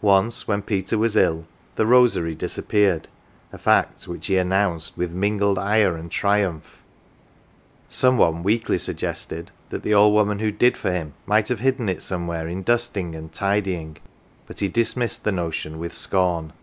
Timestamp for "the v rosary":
1.76-2.34